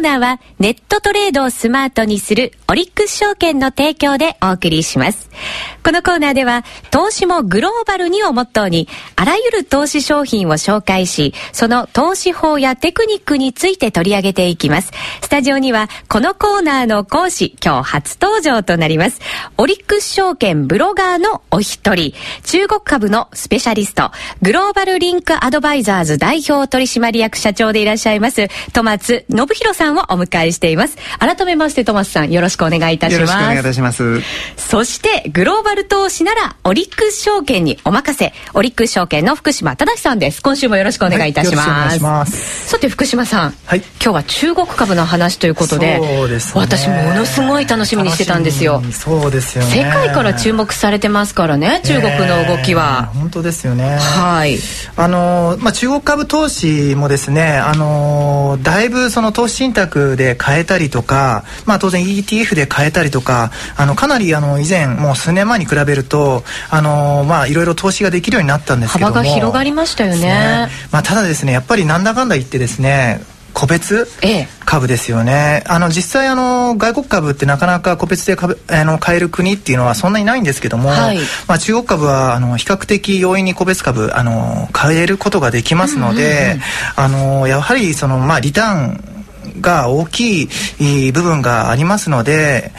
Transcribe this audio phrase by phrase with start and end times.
[0.00, 5.30] ーナーはネットトレードをスマートにするオリックス証券の提供でお送りします。
[5.84, 14.92] このコーナーでは投資もグローバルにをモットーにあらゆる投資商品を紹介し、その投資法やテクニックについて取り上げていきます。
[15.22, 19.20] スタジオにはこのコーナーの講師、今日初登場となります。
[19.58, 24.10] オリックス証券ブロガーのお一人、中国株のスペシャリスト、
[24.42, 30.96] グローバルリンクアドバイザーズ代表取締役社長でいらっしゃいます、戸松信弘さんをお迎えしています。
[31.18, 33.20] 改めまして戸松さん、よろしくお願いいたします。
[33.20, 34.20] よろしくお願いいたします。
[34.56, 40.42] そして、グローバル投資なら、オリックス証券にお任せ、オリックス証券の福島忠さんです。
[40.42, 41.68] 今週もよろしくお願いいたします。
[41.68, 42.68] はい、お願いします。
[42.68, 48.82] さて、福島さん、はい、今日は中国株の話ということで、そうです、ね、私ものすごい楽しみにしてたんですよ。
[48.92, 49.70] そうですよね。
[49.70, 53.10] 世界から注目されてますからね、中国の動きは。
[53.14, 53.96] 本当ですよね。
[53.98, 54.58] はい。
[54.96, 59.79] あの、まあ、中国株投資もですね、あの、だいぶその投資信託
[60.16, 69.12] で買えたりとか、まあ、当然 ETF で買えたりとか、あの、かなりあの、以前、もう数年前に比べると、あの、まあ、いろいろ投資ができるようになったんですけども。
[69.14, 70.20] 幅が広がりましたよね。
[70.20, 70.68] ね。
[70.90, 73.22] まあ、ただですね、やっぱりなんだかんだ言ってですね、
[73.52, 74.06] 個別
[74.64, 86.58] 株ですよね、ええ、あの実際あの外国株ってなかなか個別で株あの買える国っていうのはそんなにないんですけども、はい、まあ、中国株はあの比較的容易に個別株あの買えることができますので、
[86.96, 89.19] あのやはりその、まあ、リターン
[89.60, 90.48] が大き
[90.78, 92.72] い部分がありますので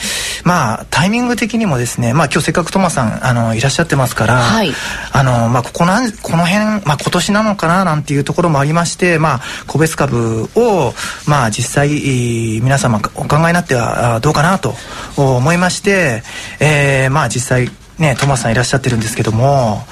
[0.44, 4.72] まあタイミング的にもですねまあ今日せっかくトマさんあのいらっしゃってますから、はい、
[5.12, 10.94] あのまあここなんこの辺まあ今年なのかななんていうところもありましてまあ個別株を
[11.28, 11.90] まあ実際
[12.62, 14.74] 皆様お考えになってはどうかなと
[15.18, 16.24] 思いまして、
[16.60, 19.84] えー、まあ実際ね、トマさんいらっしゃってるんですけども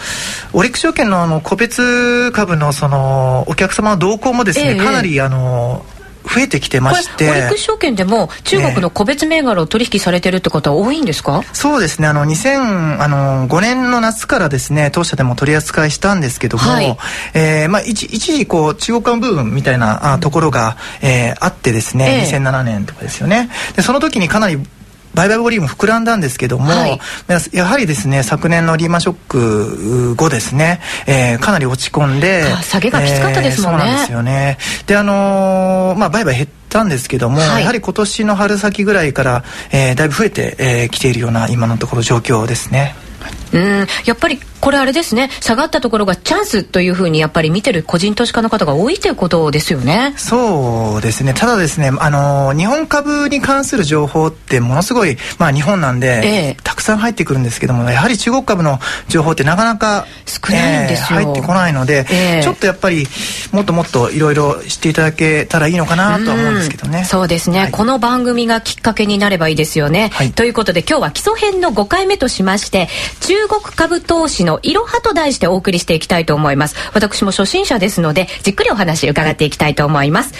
[0.52, 5.86] オリックス証券のあの個別株のそのお客様の動向もですね、ええ、かなりあの
[6.34, 7.30] 増えてきてまして。
[7.30, 12.08] オリックス証券でも中国の個別銘柄を取引されてるってことは多いんですか、そうですね。
[12.08, 16.98] あの2005年の夏からですね当社でも取り扱いしたんですけども、はい、
[17.34, 23.50] えー、まあ、一一時こう中国間部分みたいなあところが、えー、あってですね、えー、2007年とかですよね。
[23.76, 24.60] でその時にかなり
[25.14, 27.00] 売買ボリューム膨らんだんですけども、はい、
[27.54, 34.58] やはりですね昨年のリーマンショック後ですね、えー、かなり落ち込んで下げがきつかったですもんね、えー、そうなんですよね。
[34.88, 42.96] であのー、まあ売買減ったんですけども、はい、やはり今年の春先ぐらいから、えー、だいぶ増えてき、えー、ているような今のところ状況ですね
[43.54, 43.88] うん。
[44.06, 45.30] やっぱりこれあれですね。
[45.40, 50.14] 下がったところがチャンスというふうにやっぱり見てる個人投資家の方が多いということですよね。
[50.18, 51.34] そうですね。
[51.34, 63.08] ただですねあの日本株に関する情報ってものすごい、まあ、日本なんで、ええ、たくさん入ってくるんですけどもやはり中国株の情報ってなかなか少ないんですよ、えー、入ってこないので、え、ちょっとやっぱり
[63.52, 67.06] もっともっといろいろ知っていただけたらいいのかなとは思うんですけどね。
[67.06, 72.88] そうですね、はい、この番組がきっかけになればいいですよね、はい、ということで今日は基礎編の5回目としまして
[73.22, 76.76] 中国株投資のいろはと題してお送りしていきたいと思います。
[76.94, 80.34] 私も初心者ですのでじっくりお話伺っていきたいと思います。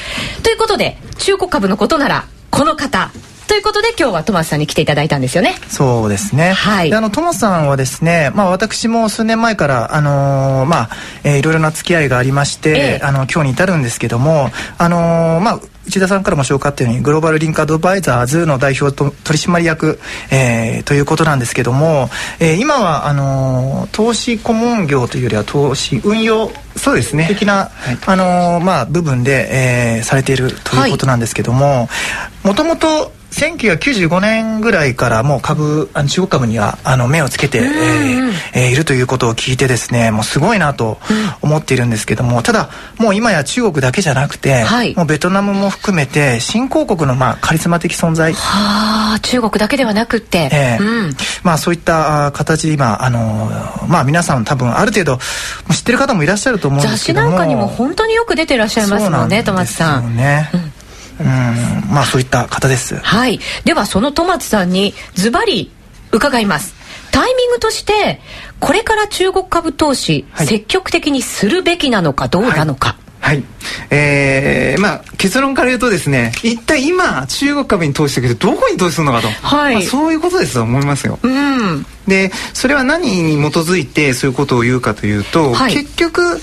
[0.44, 3.12] ということで中国株のことならこの方。
[3.60, 5.56] いうことで今日はトマスさんに来ていただいたんですよね。
[5.68, 6.54] そうですね。
[6.54, 6.94] はい。
[6.94, 10.90] あのトマスさんはですねまあ私も数年前からあのー、まあ、
[11.24, 20.00] えー、いろいろな付き合いがありまして、えー、あの今日に至るんですけどもあのー、まあ内田さんからも紹介あったようにグローバルリンクアドバイザーズの代表と取締役、
[20.32, 22.10] えー、ということなんですけども、
[22.40, 27.28] えー、今はあのー、投資顧問業というよりは投資運用そうですね。
[27.28, 31.90] 的な、はい、あのー、まあ、部分で、えー、されているということなんですけども
[32.44, 40.98] もともと1995年ぐらいからもう株あの中国株にはあの目をつけて、えーえー、いるということを聞いてですねもうすごいなと
[41.42, 48.34] 思っているんですけども、ただもう今や中国だけじゃなくて、はい、もうベトナムも含めて新興国のまあカリスマ的存在。
[48.34, 51.14] はあ中国だけではなくて、えーうん、
[51.44, 53.50] まあそういった形で今あの
[53.88, 55.18] まあ皆さん多分ある程度
[55.74, 57.28] 知ってる方もいらっしゃると思うんですけども。
[57.28, 60.16] 雑誌なんかにも本当によく出てらっしゃいますもんね戸松さん。
[60.16, 60.69] ね、うん
[61.20, 61.26] うん。
[61.94, 62.98] まあそういった方です。
[62.98, 63.40] はい。
[63.66, 65.72] ではその戸松さんにズバリ
[66.12, 66.76] 伺います。
[67.12, 68.22] タイミングとして
[68.60, 73.38] これから中国株投資、はい、積極的にするべきなのかどうなのか、はい。
[73.38, 73.44] はい。
[73.90, 79.28] えー、まあ、結論から言うとですね、一体今、中国株に投資してけど、どこに投資するのかと。
[79.28, 79.74] はい。
[79.76, 81.20] まあ、そういうことですと思いますよ。
[81.22, 81.86] うん。
[82.08, 86.40] で、それは何に基づいてそういうことを言うかというと、はい、結局、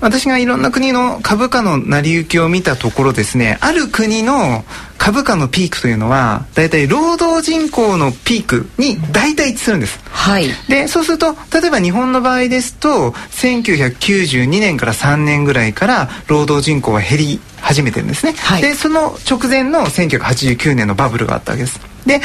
[0.00, 4.64] 私がいろんな国の株価の成り行きを見たところですねある国の
[4.96, 21.80] 株価のピークというのは大体労働人口のピークに大体一致するんです、はい、でそうすると例えば日本の場合ですと1992年から3年ぐらいから労働人口は減り始めてるんですね、はい、でその直前の1989年のバブルがあったわけです。
[22.06, 22.20] で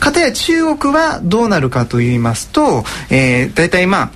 [0.00, 4.10] 片や中国はどうなるかと言いますと、えー、大体まあ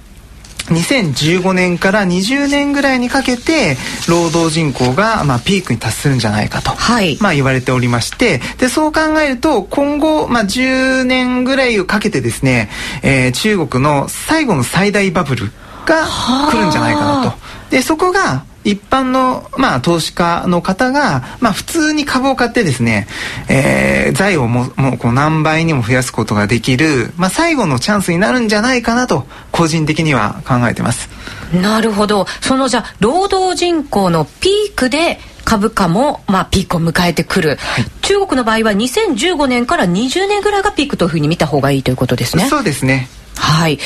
[0.70, 3.76] 2015年から20年ぐらいにかけて
[4.08, 12.70] 労働人口がまあピークに達するんじゃないかと、はい、まあ言われておりましてでそう考えると今後まあ10年ぐらいをかけてですね、
[13.02, 15.50] えー、中国の最後の最大バブル
[15.86, 16.06] が
[16.50, 17.38] 来るんじゃないかなと。
[17.70, 23.06] でそこが一般の、まあ、投資家の方が、まあ、普通に株を買ってですね、
[23.48, 31.08] えー、財をももうこう何倍にも増やすことができる、まあ、最後のチャンスになるんじゃないかなと個人的には考えてます。
[31.54, 32.26] なるほど。
[32.40, 42.44] そのじゃ労働人口のピークで株価も、まあ、ピークを迎えてくる、はい、中国の場合は2015年から20年ぐらいがピークというふうに見た方がいいということですね。
[42.44, 43.08] そうですね。
[43.36, 43.78] はい。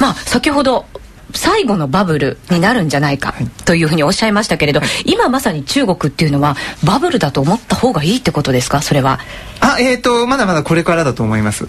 [0.00, 0.86] まあ先ほど
[1.32, 3.34] 最後のバブルになるんじゃないか
[3.64, 8.82] というふうにおっしゃいましたけれど、はい、今まさに中国っていうのはバブルだと思った方がいいってことですか？
[8.82, 9.18] それは。
[9.60, 11.66] あえっ、ー、とまだまだこれからだと思います。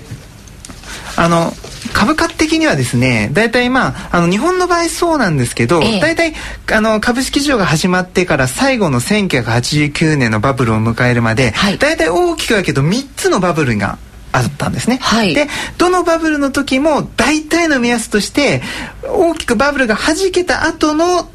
[1.15, 1.54] あの
[1.94, 6.33] 株価的にはですね大体まああの日本の場合そうなんですけど、ええ、大体
[6.71, 14.00] あの株式市場が始まってから最後の1989年のバブルを迎えるまで、はい、大体大きく分けると3つのバブルが
[14.33, 15.47] あったんですね、はい、で
[15.77, 18.62] どのバブルの時も大体の目安として
[19.03, 21.30] 大きくバブルがはじけた後の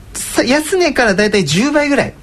[0.44, 2.14] 安値から大体10倍ぐらい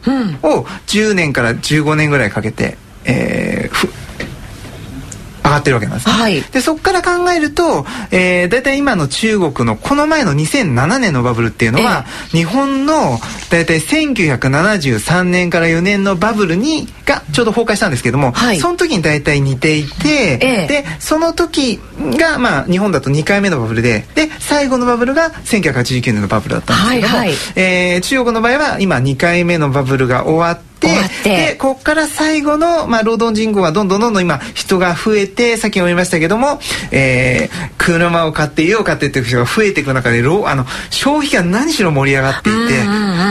[0.44, 4.05] を10年から15年ぐらいかけて、えー、
[5.46, 13.20] 上がってるわけなんですね、はい、でそこから考えると、えー、大体今の中国のこの前の2007年のバブルっていうのは、えー、日本の
[13.52, 21.80] 大体1973年から4年のバブルにがちょうど崩壊したんですけども、はい、その時に大体似ていて、えー、でその時
[22.18, 36.60] が、まあ、日本だと2回目のバブルでで最後のバブルが1989年のバブルだったんですけども、はいはい、えー、中国の場合は今2回目のバブルが終わってってでここから最後の、まあ、労働人口はどんどんどんどん今人が増えてさっきも言いましたけども、
[36.92, 40.24] えー、車を買って家を買ってっていう人が増えていく中であ
[40.56, 42.58] の消費が何しろ盛り上がっていて、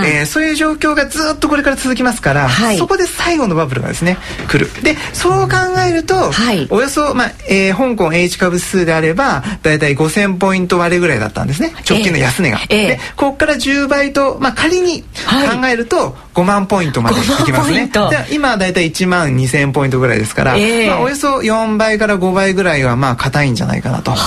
[0.07, 4.19] えー、そういう状況がずっとこれから続きますから、はい、そこで最後のバブルがですね
[4.49, 4.71] 来る。
[4.83, 5.57] でそう考
[5.87, 11.75] えると、はい、およそ、まあえー、香港 H 株数であれば大体5000ポイント割れぐらいだったんですね。
[11.89, 12.61] 直近の安値が。
[12.69, 17.89] えー、でここから10倍と、まあ、仮に考えると、はい5万ポイントまでいきますね。
[17.93, 24.21] じゃ今大体1万2000ポイントぐらいですから、えー、まあ、およそ4倍から5倍ぐらいはまあ硬いんじゃないかなと、はあ、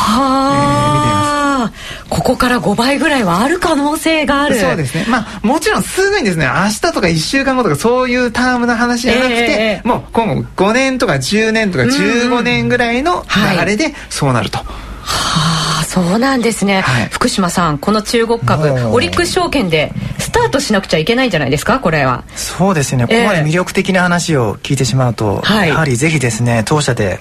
[0.55, 4.55] えー、見ていますここから5倍ぐらいはある可能性がある。
[4.55, 5.05] そうですね。
[5.09, 13.25] まあもちろんすぐにですね明日とか1週間後とかそういうタームな話じゃなくて、えー、もう今後5年とか10年とか15年ぐらいの
[13.59, 14.59] 流れでそうなると。
[14.59, 14.67] はい
[15.07, 19.93] はあそうなんですね、はい、福島さんこの中国株オリックス証券で
[20.27, 22.25] スタートしなくちゃいけないんじゃないですかこれは。
[22.35, 27.19] そうですね、ここまで魅力的な話を聞いてしまうと、やはりぜひですね当社で、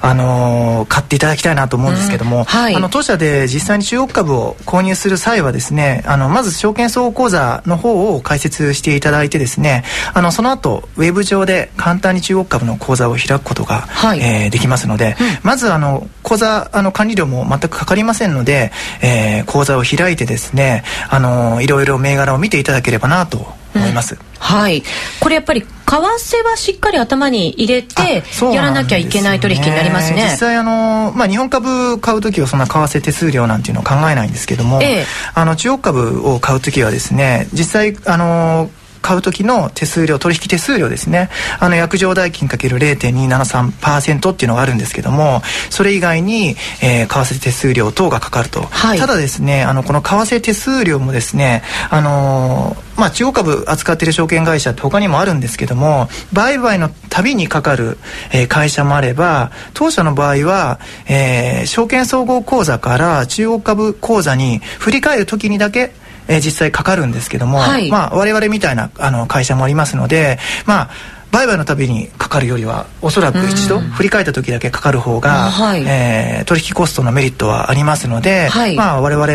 [0.00, 2.44] あのー、買っていただきたいなと思うんですけども、うん。
[2.44, 18.72] はい、あの当社で実際に中国株を購入する際はですねあのまず証券総合口座の方を開設していただいてですねあのその後ウェブ上で簡単に中国株の口座を開くことが、はい、えー、できますので、うん、まずあの口座あの管理料も全くかかりませんので、
[19.02, 23.38] えー、講座を開いてですね、あのいろいろ銘柄を見ていただければなと
[23.74, 24.82] 思います、うん、はい。
[25.20, 28.22] これやっぱり為替はしっかり頭に入れて
[28.52, 38.70] やらなきゃいけない取引になりますね、ね、実際あの、まあ、日本株買う時はそんな為替手数料なんていうのを考えないんですけども、ええ、あの中国株を買う時はですね実際あの
[39.06, 41.30] 買う時の手数料取引手数料ですね。
[41.60, 57.98] あの約定代金かける0.273%っていうのがあるんですけどもそれ以外に、えー、為替手数料等がかかると、はい、ただですねあのこの為替手数料もですねあのー、まあ、中央株扱っている証券会社って他にもあるんですけども売買のたびにかかる、
[58.32, 65.92] えー、会社もあれば当社の場合は、えー、証券総合口座から中央株口座に振り替える時にだけ
[66.28, 70.90] えー、実際かかるんですけども、はい、まあ、我々みたいなあの会社もありますので、まあ、
[71.32, 79.26] 売買のたびにかかるよりはおそらく一度振り返った時だけかかる方が、はい、えー、取引コストのメリットはありますので、はい、まあ我々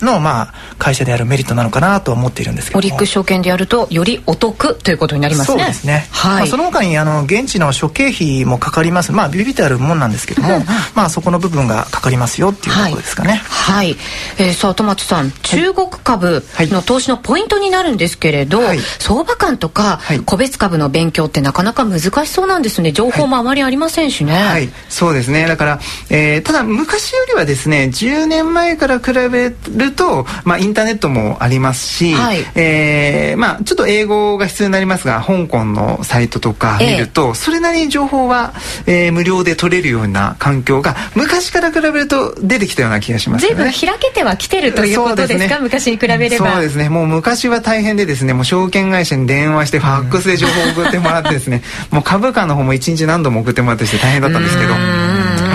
[0.00, 5.58] の、まあ、会社であるメリットなのかなと思っているんですけどオリックス証券でやるとよりお得ということになりますね。
[5.58, 6.38] そうですね、はい。
[6.38, 9.12] まあ、その他にあの現地の諸経費もかかります。
[9.12, 13.34] まあビビってあるもんなんですけども、まあそこの部分がかかりますよっていうところですかね。
[13.44, 13.96] はい、はい、
[14.38, 15.30] えー、さあ戸松さん。
[15.42, 22.92] 中国株の投資のポイントになるんですけれど、はい、相場感とか個別株の勉強ってなかなか難しそうなんですね。
[22.92, 24.32] 情報もあまりありませんしね。
[24.32, 25.46] はい、そうですね。
[25.46, 38.54] だから、えー、ただ昔よりはですね10年前から比べるると、まあ、インターネットもありますし、はい、えー、まあ、ちょっと英語が必要になりますが香港のサイトとか見ると、えー、それなりに情報は、
[38.86, 46.52] えー、無料で取れるような環境が昔から比べると出てきたような気がします、ね、随分開けてはきてるということですか、ね、昔に比べれば。
[46.52, 46.88] そうですね。
[46.88, 54.74] もう昔は大変でですねもう証券会社に電話してファックスで情報を送ってもらってですねもう株価の方も一日何度も送ってもらってして大変だったんですけど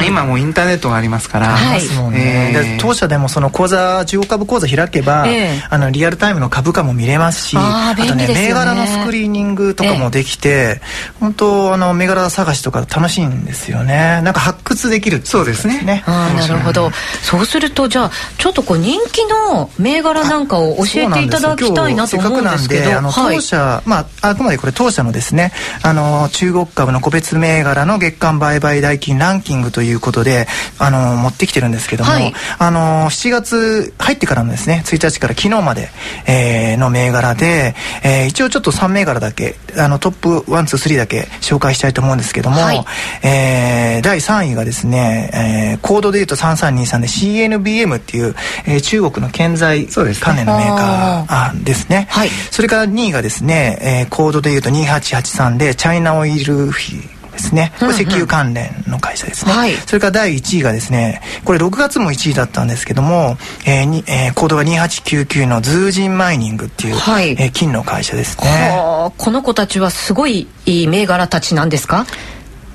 [0.06, 1.82] 今もうインターネットがありますから、はい、
[2.16, 14.22] えー、当社でもその口座中国株口座開けば、えー、あのリアルタイムの株価も見れますしあとね、ね、銘柄のスクリーニングとかもできて、えー、本当あの銘柄探しとか楽しいんですよね。
[14.24, 16.04] なんか発掘できるってそうですね。
[16.06, 16.92] あなるほど。
[17.22, 17.60] そうす。
[17.60, 22.98] るとじゃあちょっとこう人気の銘柄なんかを教えていただきたいなと思うんですけど。
[22.98, 25.52] あの当社、はい、まああくまでこれ当社のですね
[25.84, 30.48] あの中国株の個別銘柄の月間売買代金ランキングということで
[30.78, 35.90] あの持ってきてるんですけども、はい、あの7月入ってからのですね1日から昨日まで、
[36.28, 42.86] えー、の銘柄で、えー、一応ちょっと3銘柄だけあのトップ123だけ紹介したいと思うんですけども、はい、
[43.24, 48.36] えー、第3位がですね、えー、コードでいうと3323で CNBM っていう、
[48.66, 57.72] えー、中国の建材関連のメーカーですね、はい、それから2位がですね、えー、コードでいうと2883でチャイナオイルフィーですね。
[57.80, 68.74] これ石油関連の会社ですね、はい、それから第1位がですねこれ6月も1位だったんですけども、えーにえー、コードが2899のズージンマイニングっていう、はい、えー、金の会社ですね。
[69.18, 72.06] この子たちはすごいいい銘柄たちなんですか？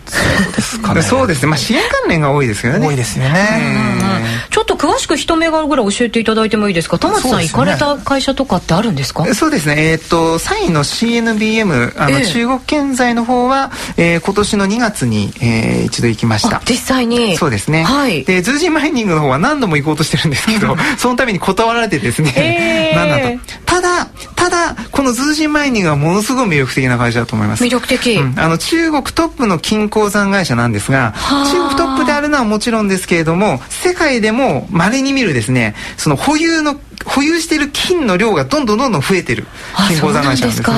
[0.06, 0.18] そ
[0.50, 1.02] うですかね。
[1.02, 1.48] そうですね。
[1.48, 2.86] まあ支援関連が多いですよね。
[2.86, 4.04] 多いですよね。
[4.50, 6.98] ちょっと詳しく一銘柄ぐらい教えていただいてもいいですか？
[6.98, 9.24] 田松さん、行かれた会社とかってあるんですか？
[9.34, 9.74] そうですね。
[9.90, 16.60] えっ、と3位の CNBM あの、中国建材の方は、えー、今年の2月に、えー、一度行きました。
[16.68, 17.36] 実際に？
[17.36, 17.84] そうですね。
[17.84, 18.24] はい。
[18.24, 22.92] でズージンマイニングの方は何度も行こうとしてるんですけど、 そのたびに断られてですね。
[22.94, 23.54] なんだと。
[23.66, 24.06] ただ
[24.36, 27.64] ただこのズージンマイニングはものすごい魅力的な会社だと思います。
[27.64, 28.20] 魅力的。
[28.36, 31.14] あの中国トップの金鉱山会社なんですが
[31.52, 36.74] 中国トップであるのはもちろんですけれども世界でもまれに見るですねその保有の
[37.04, 39.46] 保有している金の量がどんどんどんどん増えてる
[39.88, 40.76] 金鉱山会社なんですね。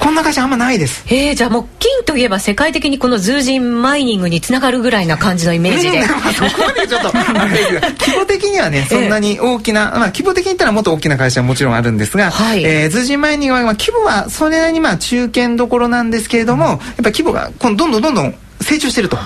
[0.00, 1.04] こんな会社あんまないです。
[1.08, 6.02] えー、じゃあもう金といえば世界的にこのズージンマイニングにつながるぐらいな感じのイメージで、
[6.34, 12.64] そこまでちょっと規模的にはねそんなに大きな、まあ規模的に言ったらもっと大きな会社はもちろんあるんですが、はい。
[12.64, 19.18] えー、ズージンマイニングは、まあ、規模はそれなりにまあ中堅どころなんですけれども、やっぱ規模がどんどんどんどん成長してると。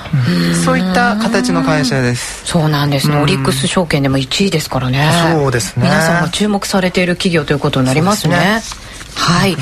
[0.64, 2.44] そういった形の会社です。
[2.44, 3.16] そうなんですね。
[3.16, 5.09] オリックス証券でも1位ですからね。
[5.35, 5.85] そうですね。
[5.85, 8.60] 皆さんが注目されている企業ということになりますね
[9.16, 9.56] はい。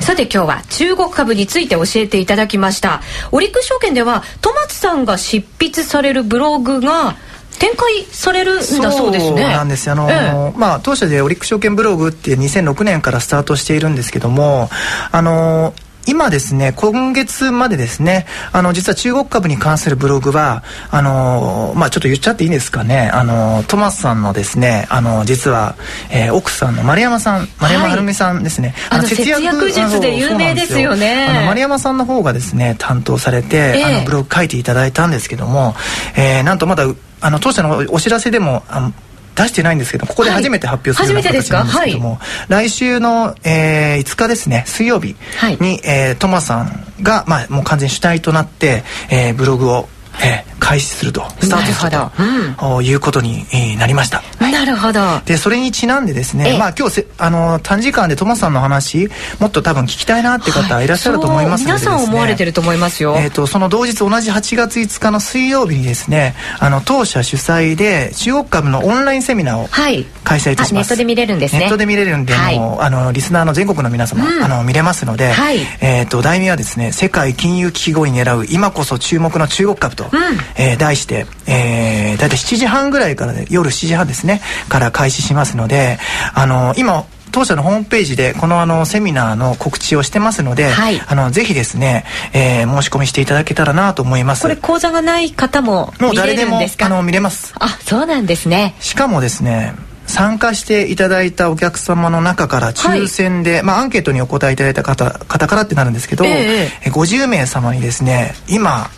[0.00, 3.02] さて今日は中国株について教えていただきました。
[3.32, 7.14] オリックス証券では、戸松さんが執筆されるブログが、
[7.58, 9.42] 展開されるんだそうですね。
[9.42, 9.90] そうなんです。
[9.90, 14.70] あの、ええ、まあ当社でオリックス証券ブログって2006年からスタートしているんですけども、
[15.12, 15.74] あの
[16.06, 25.76] 今ですね、今月までですね、あの、実は中国株に関するブログは、あの、まあ、ちょっと言っちゃっていいですかね、あの、トマスさんのですね、あの、実は、
[26.10, 28.74] えー、奥さんの丸山さん、丸山はるみさんですね。
[28.90, 31.26] はい、あの、節約術で有名ですよね。
[31.28, 35.74] あの、丸山さんの方がですね、担当されて、えー、あの、ブログ書いていただいたんですけども、
[36.16, 36.84] えー、なんとまだ、
[37.20, 38.92] あの当社のお知らせでもあ
[39.34, 49.88] 出してないんですけどここで初めて発表するような形なんですけども、はい、来週の、えー、5日ですね水曜日に、はい、えー、トマさんが、まあ、もう完全主体となって、えー、ブログを
[50.22, 53.44] えー、開始するとスタートすると、うん、いうことに
[53.78, 54.22] なりました。
[54.40, 55.00] なるほど。
[55.24, 59.08] でそれにちなんでですね、まあ今日せあの短時間でトマさんの話
[59.40, 70.04] もっと多分聞きたいなって方いらっしゃると思いますので、ね、皆さん思われてると思いますよ、えーと、その同日同じ8月5日の水曜日にですねあの当社主催で中国株のオンラインセミナーを開
[70.38, 71.60] 催いたします、ネットで見れるんですね。
[71.60, 80.20] ネットで見れるんで、はい、もうあのリスナーの全国の皆様、うん、あの見れますので、はい、えーと、題名はですね世界金融危機後に狙う今こそ注目の中国株と、うん。
[80.56, 85.98] えー、題して、えー、大体7時半ぐらいからで夜7時半ですねから開始しますので
[86.34, 94.42] あの今当社のホームページでこのあのセミナーの告知をしてますので、はい、あのぜひですね、えー、申し込みしていただけたらなと思います。
[94.42, 97.52] これ講座がない方ももう誰でもあの見れます。
[97.58, 98.76] あそうなんですね。
[98.78, 99.74] しかもですね
[100.06, 108.90] 参加していただいたお客様の中から抽選で、はい、まあ、アンケートにお答えいただいた方方からってなるんですけど、えー、50名様にですね今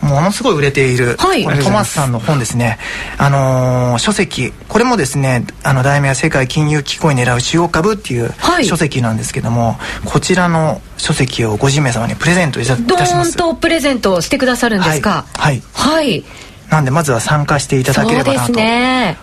[0.00, 2.78] ものすごい売れている、はい、これトマスさんの本ですね、
[3.18, 4.52] あのー、書籍。
[4.68, 8.32] これもですねあの題名は「世界金融機構に狙う中国株」っていう
[8.64, 9.76] 書籍なんですけども、はい、
[10.06, 13.36] こちらの書籍を50名様にプレゼントいたします。
[13.36, 15.24] ドーンとプレゼントしてくださるんですか？
[15.34, 16.24] はい、はい、
[16.70, 18.52] なんでまずは参加していただければなと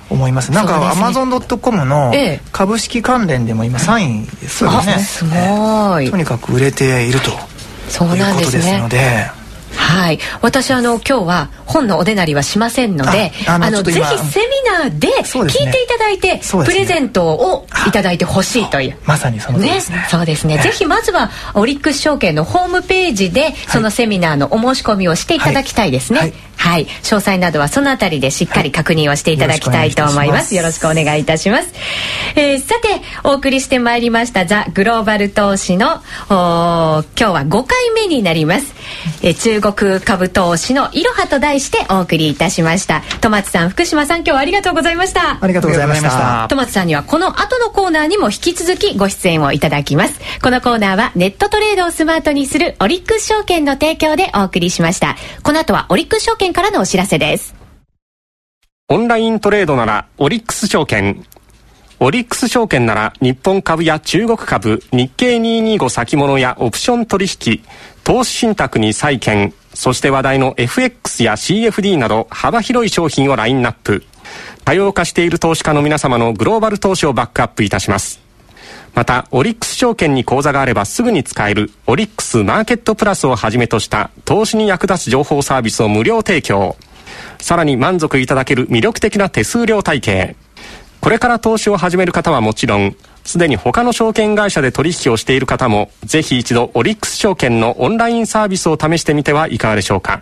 [0.09, 0.47] 思います。
[0.47, 2.13] すね、なんかアマゾンドットコムの
[2.51, 4.99] 株式関連でも今3位ですよね。
[4.99, 6.09] すごい。
[6.09, 7.31] とにかく売れていると
[7.87, 8.79] そうなんですね。
[8.79, 9.29] ので。
[9.85, 10.19] はい。
[10.41, 18.97] 私あの今日は本のおでなりはしませんのであのぜひセミナーで聞いていただいて、ね、プレゼントをいただいてほしいという。
[19.05, 31.73] まさにそのですね、ね、そうですね、ぜひまずはオリックス証券のホームページでそのセミナーのお申し込みをしていただきたいですね、はい、はい、詳細などはそのあたりでしっかり確認をしていただきたいと思います、よろしくお願いいたします、
[32.35, 38.73] えー、さてお送りしてまいりましたザ・グローバル投資の今日は5回目になります、
[39.21, 43.01] えー、中国株投資のいろはと題してお送りいたしました。
[43.21, 45.37] 戸松さん福島さん今日はありがとうございました。
[45.41, 46.47] ありがとうございました。
[46.49, 50.19] 戸松さんにはこの後のコーナーにも引き続きご出演をいただきます。
[50.41, 55.15] このコーナーはネットトレードをスマートにするオリックス証券の提供でお送りしました。
[55.43, 57.55] この後はオリックス証券からのお知らせです。
[58.87, 61.25] オンライントレードならオリックス証券。
[61.99, 67.63] オリックス証券なら日本株や中国株、日経225先物やオプション取引、
[68.03, 74.03] 投資信託に債券、そして話題の FX や CFD など幅広い商品をラインナップ。
[74.63, 78.19] 多様化している投資家の皆様のグローバル投資をバックアップいたします。
[78.95, 86.77] また、オリックス証券に口座があればすぐに使えるオリックスマーケットプラスをはじめとした投資に役立つ情報サービスを無料提供。
[87.39, 90.35] さらに満足いただける魅力的な手数料体系。
[91.01, 100.21] これから投資を始める方はもちろん、すでに他の証券会社で取引をしている方も、ぜひ一度オリックス証券のオンラインサービスを試してみてはいかがでしょうか。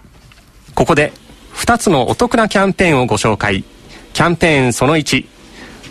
[0.73, 1.11] ここで、
[1.53, 3.65] 2つのお得なキャンペーンをご紹介。
[4.13, 5.25] キャンペーンその1。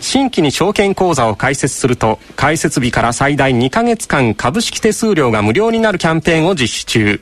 [0.01, 7.21] 新規に証券口座を開設すると、開設日から最大2ヶ月間株式手数料が無料になるキャンペーンを実施中。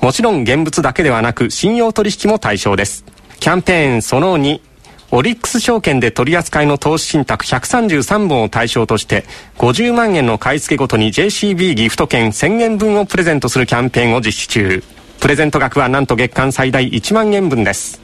[0.00, 3.04] もちろん現物だけではなく、信用取引も対象です。
[3.38, 4.65] キャンペーンその2。
[5.12, 9.24] オリックス証券で取り扱いの投資信託133本を対象として
[9.58, 14.82] 50万円の買い付けごとに JCB ギフト券1000円分をプレゼントするキャンペーンを実施中。
[15.20, 18.00] プレゼント額はなんと月間最大1万円分です。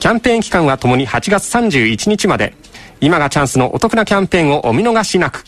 [0.00, 2.54] キャンペーン期間はともに8月31日まで。
[3.00, 5.44] 今がチャンスのお得なキャンペーンをお見逃しなく。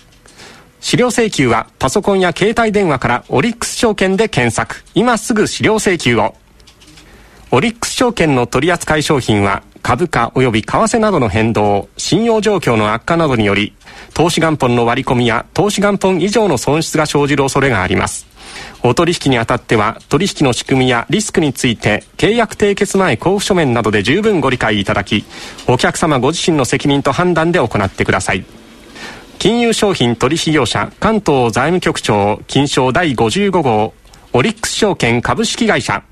[0.81, 4.85] 資料請求はパソコンや携帯電話からオリックス証券で検索。
[4.95, 6.35] 今すぐ資料請求を。
[7.55, 13.77] オリックス証券の取扱い商品は株価及び為替などの変動、信用状況の悪化などにより、
[14.13, 18.27] 投資元本の割り込みや投資元本以上の損失が生じる恐れがあります。
[18.83, 25.25] お取引にあたっては、取引の仕組みやリスクについて、契約締結前交付書面などで十分ご理解いただき、
[25.69, 28.45] お客様ご自身の責任と判断で行ってください。
[29.39, 33.95] 金融商品取引業者関東財務局長金賞第55号
[34.33, 36.03] オリックス証券株式会社